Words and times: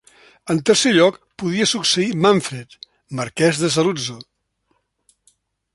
En 0.53 0.61
tercer 0.69 0.93
lloc 0.95 1.19
podia 1.43 1.67
succeir 1.73 2.07
Manfred, 2.23 2.79
marquès 3.21 3.61
de 3.65 3.73
Saluzzo. 3.77 4.19